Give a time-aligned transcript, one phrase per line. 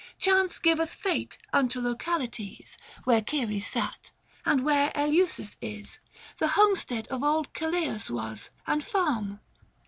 [0.17, 4.09] Chance giveth fate unto localities— Where Ceres sat,
[4.43, 5.99] and where Eleusis is,
[6.39, 9.41] The homestead of old Celeus was, and farm.